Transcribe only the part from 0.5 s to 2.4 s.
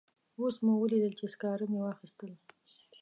مو ولیدل چې سکاره مې واخیستل.